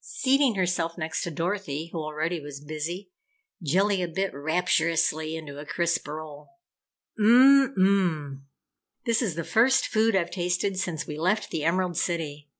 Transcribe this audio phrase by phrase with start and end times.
[0.00, 3.12] Seating herself next to Dorothy who already was busy,
[3.62, 6.48] Jellia bit rapturously into a crisp roll.
[7.16, 8.40] "Mmm mmm!
[9.06, 12.50] This is the first food I've tasted since we left the Emerald City.